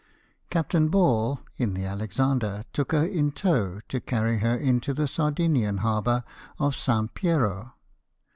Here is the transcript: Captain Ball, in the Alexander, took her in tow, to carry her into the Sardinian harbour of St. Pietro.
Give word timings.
Captain 0.49 0.87
Ball, 0.89 1.39
in 1.57 1.75
the 1.75 1.85
Alexander, 1.85 2.63
took 2.73 2.91
her 2.91 3.05
in 3.05 3.31
tow, 3.31 3.79
to 3.87 4.01
carry 4.01 4.39
her 4.39 4.55
into 4.57 4.95
the 4.95 5.07
Sardinian 5.07 5.77
harbour 5.77 6.23
of 6.57 6.75
St. 6.75 7.13
Pietro. 7.13 7.75